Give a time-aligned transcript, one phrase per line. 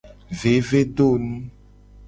[0.39, 1.33] Vevedonu.